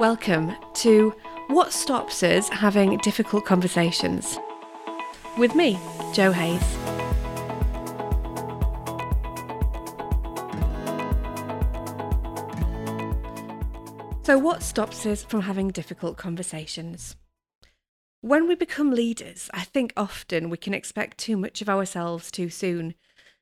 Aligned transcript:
Welcome 0.00 0.56
to 0.76 1.10
What 1.48 1.74
Stops 1.74 2.22
Us 2.22 2.48
Having 2.48 2.96
Difficult 3.02 3.44
Conversations 3.44 4.38
with 5.36 5.54
me, 5.54 5.78
Jo 6.14 6.32
Hayes. 6.32 6.62
So, 14.22 14.38
what 14.38 14.62
stops 14.62 15.04
us 15.04 15.22
from 15.22 15.42
having 15.42 15.68
difficult 15.68 16.16
conversations? 16.16 17.16
When 18.22 18.48
we 18.48 18.54
become 18.54 18.92
leaders, 18.92 19.50
I 19.52 19.64
think 19.64 19.92
often 19.98 20.48
we 20.48 20.56
can 20.56 20.72
expect 20.72 21.18
too 21.18 21.36
much 21.36 21.60
of 21.60 21.68
ourselves 21.68 22.30
too 22.30 22.48
soon, 22.48 22.94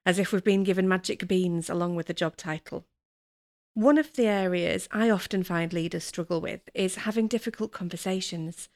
as 0.04 0.18
if 0.18 0.32
we've 0.32 0.42
been 0.42 0.64
given 0.64 0.88
magic 0.88 1.28
beans 1.28 1.70
along 1.70 1.94
with 1.94 2.08
the 2.08 2.14
job 2.14 2.36
title. 2.36 2.84
One 3.74 3.98
of 3.98 4.12
the 4.14 4.26
areas 4.26 4.88
I 4.90 5.10
often 5.10 5.44
find 5.44 5.72
leaders 5.72 6.04
struggle 6.04 6.40
with 6.40 6.60
is 6.74 6.96
having 6.96 7.28
difficult 7.28 7.72
conversations. 7.72 8.68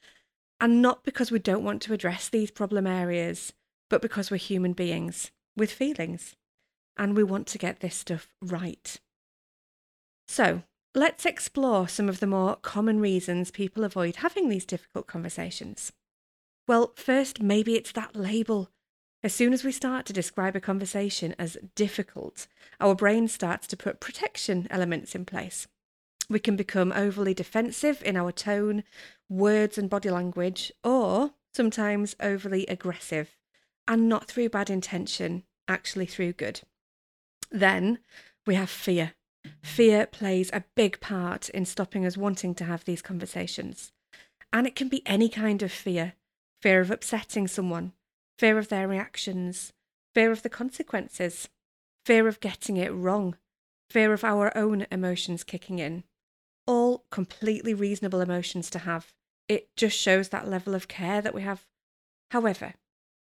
And 0.61 0.81
not 0.81 1.03
because 1.03 1.33
we 1.33 1.41
don't 1.41 1.65
want 1.65 1.83
to 1.83 1.93
address 1.93 2.29
these 2.29 2.53
problem 2.53 2.87
areas, 2.87 3.53
but 3.91 4.01
because 4.01 4.31
we're 4.31 4.37
human 4.37 4.75
beings 4.75 5.33
with 5.57 5.73
feelings 5.73 6.37
and 6.97 7.17
we 7.17 7.25
want 7.25 7.47
to 7.49 7.59
get 7.59 7.81
this 7.81 7.97
stuff 7.97 8.29
right. 8.41 9.01
So, 10.29 10.63
let's 10.95 11.27
explore 11.27 11.89
some 11.89 12.09
of 12.09 12.21
the 12.21 12.27
more 12.27 12.57
common 12.57 13.01
reasons 13.01 13.51
people 13.51 13.83
avoid 13.85 14.17
having 14.17 14.49
these 14.49 14.65
difficult 14.65 15.07
conversations. 15.07 15.93
Well, 16.69 16.93
first, 16.95 17.43
maybe 17.43 17.75
it's 17.75 17.93
that 17.93 18.15
label 18.15 18.71
as 19.25 19.33
soon 19.33 19.53
as 19.53 19.63
we 19.63 19.73
start 19.73 20.07
to 20.07 20.13
describe 20.13 20.57
a 20.57 20.61
conversation 20.61 21.35
as 21.39 21.57
difficult, 21.75 22.47
our 22.81 22.95
brain 22.95 23.29
starts 23.29 23.67
to 23.69 23.77
put 23.77 24.01
protection 24.01 24.67
elements 24.71 25.15
in 25.15 25.25
place. 25.25 25.69
We 26.29 26.41
can 26.41 26.57
become 26.57 26.93
overly 26.93 27.35
defensive 27.35 28.03
in 28.05 28.17
our 28.17 28.33
tone, 28.33 28.85
words, 29.29 29.79
and 29.79 29.89
body 29.89 30.11
language, 30.11 30.73
or 30.83 31.33
sometimes 31.55 32.17
overly 32.21 32.67
aggressive, 32.67 33.37
and 33.87 34.09
not 34.09 34.27
through 34.27 34.49
bad 34.49 34.71
intention, 34.71 35.45
actually 35.69 36.07
through 36.07 36.33
good. 36.33 36.63
Then 37.51 37.99
we 38.47 38.55
have 38.55 38.71
fear. 38.71 39.13
Fear 39.63 40.07
plays 40.07 40.51
a 40.53 40.65
big 40.75 41.01
part 41.01 41.49
in 41.51 41.65
stopping 41.65 42.07
us 42.07 42.17
wanting 42.17 42.55
to 42.57 42.65
have 42.65 42.85
these 42.85 43.03
conversations. 43.03 43.93
And 44.53 44.67
it 44.67 44.75
can 44.75 44.89
be 44.89 45.03
any 45.07 45.29
kind 45.29 45.63
of 45.63 45.73
fear 45.73 46.15
fear 46.61 46.81
of 46.81 46.93
upsetting 46.93 47.49
someone, 47.49 47.93
fear 48.43 48.59
of 48.59 48.67
their 48.67 48.89
reactions, 48.89 49.73
fear 50.17 50.33
of 50.33 50.43
the 50.43 50.49
consequences, 50.49 51.49
fear 52.05 52.27
of 52.27 52.41
getting 52.41 52.77
it 52.77 52.93
wrong, 52.93 53.37
fear 53.89 54.13
of 54.13 54.25
our 54.25 54.51
own 54.59 54.85
emotions 54.91 55.45
kicking 55.45 55.79
in. 55.79 56.03
All 56.67 57.05
completely 57.13 57.73
reasonable 57.73 58.21
emotions 58.21 58.69
to 58.71 58.81
have. 58.81 59.13
It 59.47 59.69
just 59.77 59.97
shows 59.97 60.31
that 60.31 60.49
level 60.49 60.75
of 60.75 60.89
care 60.89 61.23
that 61.23 61.35
we 61.35 61.43
have. 61.43 61.65
However, 62.33 62.75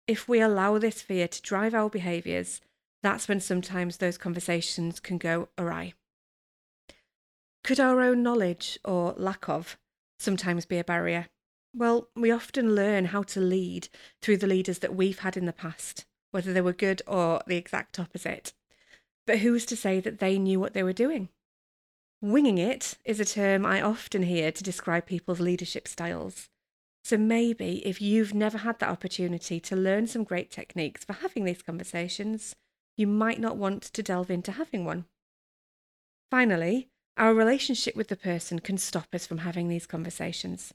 if 0.08 0.30
we 0.30 0.40
allow 0.40 0.78
this 0.78 1.02
fear 1.02 1.28
to 1.28 1.42
drive 1.42 1.74
our 1.74 1.90
behaviours, 1.90 2.62
that's 3.02 3.28
when 3.28 3.40
sometimes 3.40 3.98
those 3.98 4.20
conversations 4.20 5.00
can 5.00 5.18
go 5.18 5.50
awry. 5.58 5.96
Could 7.64 7.80
our 7.80 8.02
own 8.02 8.22
knowledge, 8.22 8.78
or 8.86 9.16
lack 9.18 9.50
of, 9.50 9.80
sometimes 10.20 10.68
be 10.68 10.78
a 10.78 10.84
barrier? 10.84 11.26
Well, 11.74 12.10
we 12.16 12.32
often 12.32 12.76
learn 12.76 13.06
how 13.06 13.24
to 13.24 13.40
lead 13.40 13.90
through 14.22 14.38
the 14.38 14.48
leaders 14.48 14.80
that 14.80 14.96
we've 14.96 15.20
had 15.20 15.38
in 15.38 15.46
the 15.46 15.54
past, 15.54 16.06
whether 16.32 16.54
they 16.54 16.62
were 16.62 16.74
good 16.74 17.02
or 17.08 17.42
the 17.46 17.58
exact 17.58 18.00
opposite. 18.00 18.54
But 19.26 19.40
who's 19.40 19.66
to 19.68 19.76
say 19.76 20.00
that 20.00 20.20
they 20.20 20.40
knew 20.40 20.60
what 20.60 20.74
they 20.74 20.84
were 20.84 20.94
doing? 20.94 21.30
Winging 22.22 22.58
it 22.58 22.96
is 23.06 23.20
a 23.20 23.26
term 23.26 23.66
I 23.66 23.82
often 23.82 24.24
hear 24.24 24.52
to 24.52 24.64
describe 24.64 25.06
people's 25.06 25.40
leadership 25.40 25.88
styles. 25.88 26.50
So 27.04 27.18
maybe 27.18 27.86
if 27.86 28.02
you've 28.02 28.34
never 28.34 28.58
had 28.60 28.80
that 28.80 28.90
opportunity 28.90 29.60
to 29.60 29.76
learn 29.76 30.08
some 30.08 30.24
great 30.24 30.50
techniques 30.50 31.06
for 31.06 31.14
having 31.14 31.46
these 31.46 31.62
conversations, 31.62 32.56
you 32.98 33.06
might 33.08 33.40
not 33.40 33.56
want 33.56 33.84
to 33.84 34.04
delve 34.04 34.32
into 34.32 34.54
having 34.54 34.84
one. 34.84 35.06
Finally, 36.32 36.90
our 37.16 37.34
relationship 37.34 37.96
with 37.96 38.08
the 38.08 38.16
person 38.16 38.60
can 38.60 38.78
stop 38.78 39.08
us 39.14 39.28
from 39.28 39.40
having 39.40 39.70
these 39.70 39.86
conversations. 39.86 40.74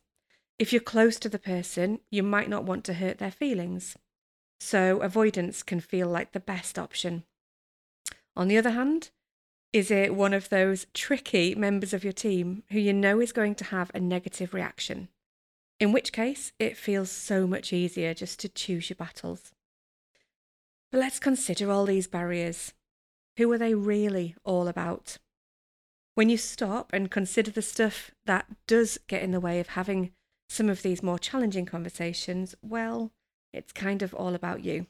If 0.59 0.73
you're 0.73 0.81
close 0.81 1.19
to 1.21 1.29
the 1.29 1.39
person, 1.39 2.01
you 2.11 2.23
might 2.23 2.49
not 2.49 2.65
want 2.65 2.85
to 2.85 2.95
hurt 2.95 3.19
their 3.19 3.31
feelings. 3.31 3.97
So, 4.61 5.01
avoidance 5.01 5.63
can 5.63 5.81
feel 5.81 6.09
like 6.09 6.33
the 6.33 6.41
best 6.41 6.79
option. 6.79 7.25
On 8.37 8.49
the 8.49 8.57
other 8.57 8.71
hand, 8.71 9.11
is 9.73 9.91
it 9.91 10.15
one 10.15 10.35
of 10.35 10.51
those 10.51 10.87
tricky 10.95 11.55
members 11.55 11.93
of 11.93 12.05
your 12.05 12.13
team 12.13 12.63
who 12.71 12.79
you 12.79 12.93
know 12.93 13.21
is 13.21 13.33
going 13.33 13.55
to 13.57 13.65
have 13.65 13.91
a 13.95 14.01
negative 14.01 14.55
reaction? 14.55 15.09
In 15.81 15.93
which 15.93 16.13
case, 16.13 16.53
it 16.59 16.77
feels 16.77 17.11
so 17.11 17.47
much 17.47 17.73
easier 17.73 18.15
just 18.15 18.39
to 18.41 18.49
choose 18.49 18.89
your 18.89 18.97
battles. 18.97 19.53
But 20.93 21.01
let's 21.01 21.19
consider 21.19 21.71
all 21.71 21.87
these 21.87 22.07
barriers. 22.07 22.73
Who 23.39 23.51
are 23.51 23.59
they 23.59 23.75
really 23.75 24.37
all 24.45 24.69
about? 24.69 25.19
When 26.15 26.29
you 26.29 26.37
stop 26.37 26.91
and 26.93 27.11
consider 27.11 27.51
the 27.51 27.63
stuff 27.63 28.11
that 28.27 28.47
does 28.67 28.99
get 29.09 29.23
in 29.23 29.33
the 29.33 29.41
way 29.41 29.59
of 29.59 29.69
having 29.69 30.13
some 30.53 30.69
of 30.69 30.83
these 30.83 31.03
more 31.03 31.19
challenging 31.19 31.67
conversations, 31.67 32.55
well, 32.63 33.11
it's 33.53 33.73
kind 33.73 34.03
of 34.03 34.15
all 34.15 34.35
about 34.35 34.63
you. 34.63 34.87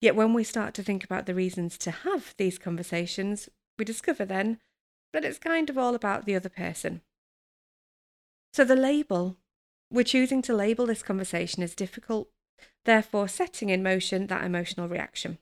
Yet 0.00 0.16
when 0.16 0.34
we 0.34 0.44
start 0.44 0.74
to 0.74 0.82
think 0.82 1.04
about 1.04 1.26
the 1.26 1.34
reasons 1.34 1.78
to 1.78 1.90
have 1.90 2.34
these 2.36 2.58
conversations, 2.58 3.48
we 3.78 3.84
discover 3.84 4.24
then 4.24 4.58
that 5.12 5.24
it's 5.24 5.38
kind 5.38 5.70
of 5.70 5.78
all 5.78 5.94
about 5.94 6.24
the 6.24 6.34
other 6.34 6.48
person. 6.48 7.02
So 8.52 8.64
the 8.64 8.76
label, 8.76 9.36
we're 9.90 10.04
choosing 10.04 10.42
to 10.42 10.54
label 10.54 10.86
this 10.86 11.02
conversation 11.02 11.62
as 11.62 11.74
difficult, 11.74 12.28
therefore 12.84 13.28
setting 13.28 13.68
in 13.68 13.82
motion 13.82 14.26
that 14.26 14.44
emotional 14.44 14.88
reaction. 14.88 15.38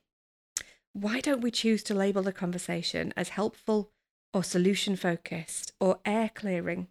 Why 0.92 1.20
don't 1.20 1.40
we 1.40 1.50
choose 1.50 1.82
to 1.84 1.94
label 1.94 2.22
the 2.22 2.32
conversation 2.32 3.14
as 3.16 3.30
helpful 3.30 3.90
or 4.34 4.44
solution 4.44 4.96
focused 4.96 5.72
or 5.80 6.00
air 6.04 6.30
clearing 6.34 6.88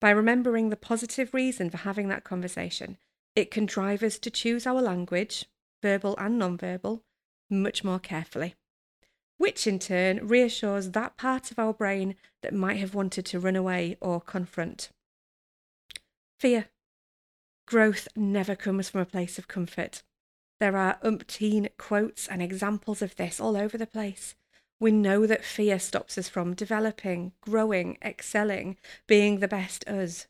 by 0.00 0.10
remembering 0.10 0.68
the 0.68 0.76
positive 0.76 1.32
reason 1.32 1.70
for 1.70 1.78
having 1.78 2.08
that 2.08 2.24
conversation, 2.24 2.98
it 3.34 3.50
can 3.50 3.66
drive 3.66 4.02
us 4.02 4.18
to 4.18 4.30
choose 4.30 4.66
our 4.66 4.80
language, 4.80 5.46
verbal 5.82 6.14
and 6.18 6.38
non-verbal, 6.38 7.02
much 7.50 7.84
more 7.84 7.98
carefully, 7.98 8.54
which 9.38 9.66
in 9.66 9.78
turn 9.78 10.26
reassures 10.26 10.90
that 10.90 11.16
part 11.16 11.50
of 11.50 11.58
our 11.58 11.72
brain 11.72 12.14
that 12.42 12.54
might 12.54 12.78
have 12.78 12.94
wanted 12.94 13.26
to 13.26 13.40
run 13.40 13.56
away 13.56 13.96
or 14.00 14.20
confront. 14.20 14.90
Fear. 16.38 16.66
Growth 17.66 18.08
never 18.14 18.54
comes 18.54 18.90
from 18.90 19.00
a 19.00 19.06
place 19.06 19.38
of 19.38 19.48
comfort. 19.48 20.02
There 20.60 20.76
are 20.76 20.98
umpteen 21.02 21.68
quotes 21.78 22.28
and 22.28 22.42
examples 22.42 23.02
of 23.02 23.16
this 23.16 23.40
all 23.40 23.56
over 23.56 23.78
the 23.78 23.86
place. 23.86 24.34
We 24.80 24.90
know 24.90 25.26
that 25.26 25.44
fear 25.44 25.78
stops 25.78 26.18
us 26.18 26.28
from 26.28 26.54
developing, 26.54 27.32
growing, 27.40 27.96
excelling, 28.02 28.76
being 29.06 29.38
the 29.38 29.48
best 29.48 29.86
us. 29.88 30.26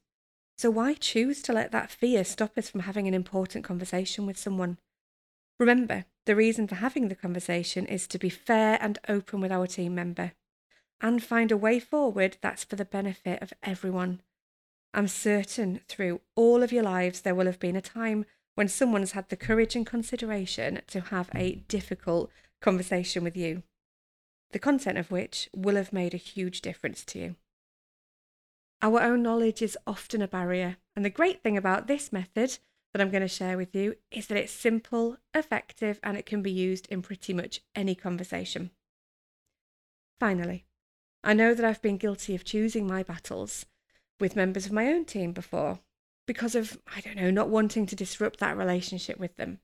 So 0.56 0.71
why 0.71 0.94
choose 0.94 1.43
to 1.43 1.53
let 1.53 1.72
that 1.72 1.91
fear 1.91 2.25
stop 2.25 2.56
us 2.56 2.69
from 2.69 2.81
having 2.81 3.09
an 3.09 3.15
important 3.15 3.65
conversation 3.65 4.27
with 4.27 4.38
someone? 4.38 4.78
Remember, 5.59 6.05
the 6.27 6.37
reason 6.37 6.69
for 6.69 6.77
having 6.77 7.09
the 7.09 7.15
conversation 7.15 7.87
is 7.87 8.06
to 8.09 8.19
be 8.19 8.28
fair 8.28 8.78
and 8.81 8.99
open 9.09 9.41
with 9.41 9.50
our 9.50 9.66
team 9.66 9.94
member 9.94 10.32
and 11.00 11.22
find 11.22 11.50
a 11.50 11.56
way 11.56 11.81
forward 11.81 12.38
that's 12.41 12.65
for 12.65 12.76
the 12.76 12.84
benefit 12.84 13.43
of 13.43 13.53
everyone. 13.62 14.22
I'm 14.93 15.09
certain 15.09 15.81
through 15.88 16.21
all 16.37 16.62
of 16.62 16.71
your 16.71 16.84
lives 16.84 17.21
there 17.21 17.34
will 17.34 17.47
have 17.47 17.59
been 17.59 17.76
a 17.76 17.82
time 17.82 18.26
when 18.55 18.69
someone's 18.69 19.12
had 19.12 19.28
the 19.28 19.37
courage 19.37 19.75
and 19.75 19.84
consideration 19.84 20.81
to 20.87 21.00
have 21.00 21.28
a 21.34 21.56
difficult 21.66 22.31
conversation 22.61 23.25
with 23.25 23.37
you 23.37 23.65
the 24.54 24.60
content 24.60 24.97
of 24.97 25.10
which 25.10 25.50
will 25.53 25.75
have 25.75 25.92
made 25.92 26.15
a 26.15 26.16
huge 26.16 26.60
difference 26.60 27.04
to 27.04 27.19
you. 27.19 27.34
Our 28.81 29.03
own 29.03 29.20
knowledge 29.20 29.61
is 29.61 29.76
often 29.84 30.23
a 30.23 30.28
barrier, 30.28 30.76
and 30.94 31.05
the 31.05 31.11
great 31.11 31.43
thing 31.43 31.56
about 31.56 31.88
this 31.88 32.12
method 32.12 32.58
that 32.93 33.02
I'm 33.02 33.11
going 33.11 33.23
to 33.23 33.28
share 33.28 33.56
with 33.56 33.75
you 33.75 33.96
is 34.12 34.28
that 34.28 34.38
it's 34.38 34.52
simple, 34.52 35.17
effective, 35.34 35.99
and 36.05 36.17
it 36.17 36.25
can 36.25 36.40
be 36.40 36.52
used 36.52 36.87
in 36.88 37.02
pretty 37.02 37.34
much 37.34 37.62
any 37.75 37.96
conversation. 37.96 38.70
Finally, 40.20 40.67
I 41.25 41.34
know 41.34 41.52
that 41.52 41.64
I've 41.64 41.82
been 41.82 41.96
guilty 41.96 42.37
of 42.37 42.44
choosing 42.44 42.87
my 42.87 43.02
battles 43.02 43.67
with 44.20 44.37
members 44.37 44.67
of 44.67 44.73
my 44.73 44.87
own 44.87 45.05
team 45.05 45.32
before 45.32 45.81
because 46.28 46.55
of, 46.55 46.78
I 46.94 47.00
don't 47.00 47.17
know, 47.17 47.32
not 47.32 47.49
wanting 47.49 47.87
to 47.87 47.96
disrupt 47.96 48.38
that 48.38 48.56
relationship 48.56 49.19
with 49.19 49.34
them, 49.34 49.58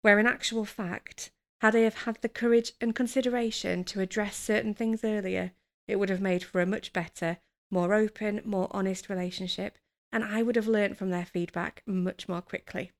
where 0.00 0.18
in 0.18 0.26
actual 0.26 0.64
fact, 0.64 1.30
had 1.64 1.74
I 1.74 1.78
have 1.78 1.94
had 1.94 2.18
the 2.20 2.28
courage 2.28 2.74
and 2.78 2.94
consideration 2.94 3.84
to 3.84 4.02
address 4.02 4.36
certain 4.36 4.74
things 4.74 5.02
earlier, 5.02 5.52
it 5.88 5.96
would 5.96 6.10
have 6.10 6.20
made 6.20 6.44
for 6.44 6.60
a 6.60 6.66
much 6.66 6.92
better, 6.92 7.38
more 7.70 7.94
open, 7.94 8.42
more 8.44 8.68
honest 8.70 9.08
relationship, 9.08 9.78
and 10.12 10.22
I 10.22 10.42
would 10.42 10.56
have 10.56 10.68
learnt 10.68 10.98
from 10.98 11.08
their 11.08 11.24
feedback 11.24 11.82
much 11.86 12.28
more 12.28 12.42
quickly. 12.42 12.92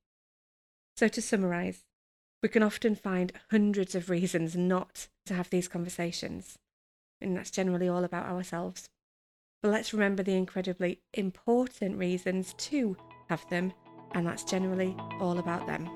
So, 0.97 1.09
to 1.09 1.21
summarise, 1.21 1.85
we 2.43 2.49
can 2.49 2.63
often 2.63 2.95
find 2.95 3.35
hundreds 3.51 3.95
of 3.95 4.09
reasons 4.09 4.57
not 4.57 5.09
to 5.27 5.35
have 5.35 5.51
these 5.51 5.69
conversations, 5.69 6.57
and 7.21 7.37
that's 7.37 7.51
generally 7.51 7.87
all 7.87 8.03
about 8.03 8.25
ourselves. 8.25 8.89
but 9.61 9.73
let's 9.73 9.93
remember 9.93 10.23
the 10.23 10.37
incredibly 10.37 11.01
important 11.13 11.99
reasons 11.99 12.55
to 12.55 12.97
have 13.29 13.47
them, 13.51 13.75
and 14.13 14.27
that's 14.27 14.45
generally 14.45 14.97
all 15.21 15.39
about 15.39 15.67
them. 15.67 15.87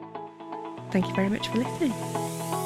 Thank 0.91 1.07
you 1.09 1.15
very 1.15 1.31
much 1.31 1.49
for 1.49 1.59
listening. 1.59 2.58